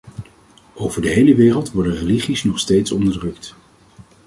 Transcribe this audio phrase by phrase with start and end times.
[0.73, 3.55] Over de hele wereld worden religies nog steeds onderdrukt.